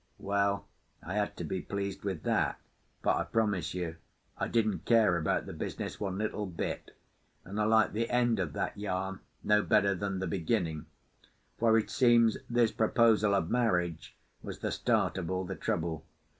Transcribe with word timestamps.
Well, 0.17 0.65
I 1.05 1.13
had 1.13 1.37
to 1.37 1.43
be 1.43 1.61
pleased 1.61 2.03
with 2.03 2.23
that; 2.23 2.59
but 3.03 3.17
I 3.17 3.23
promise 3.23 3.75
you 3.75 3.97
I 4.35 4.47
didn't 4.47 4.83
care 4.85 5.15
about 5.15 5.45
the 5.45 5.53
business 5.53 5.99
one 5.99 6.17
little 6.17 6.47
bit. 6.47 6.97
And 7.45 7.61
I 7.61 7.65
liked 7.65 7.93
the 7.93 8.09
end 8.09 8.39
of 8.39 8.53
that 8.53 8.75
yarn 8.75 9.19
no 9.43 9.61
better 9.61 9.93
than 9.93 10.17
the 10.17 10.25
beginning. 10.25 10.87
For 11.59 11.77
it 11.77 11.91
seems 11.91 12.37
this 12.49 12.71
proposal 12.71 13.35
of 13.35 13.51
marriage 13.51 14.17
was 14.41 14.57
the 14.57 14.71
start 14.71 15.19
of 15.19 15.29
all 15.29 15.45
the 15.45 15.53
trouble. 15.55 16.03